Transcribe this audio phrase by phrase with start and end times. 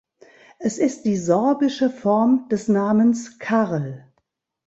[0.57, 4.11] Es ist die sorbische Form des Namens Karl.